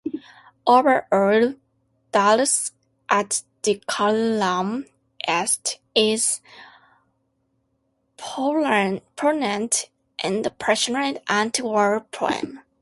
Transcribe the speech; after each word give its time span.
Overall, 0.65 1.53
"Dulce 2.11 2.71
et 3.11 3.43
Decorum 3.61 4.87
Est" 5.27 5.77
is 5.93 6.41
a 8.19 9.01
poignant 9.15 9.89
and 10.23 10.51
passionate 10.57 11.21
anti-war 11.29 11.99
poem. 12.11 12.61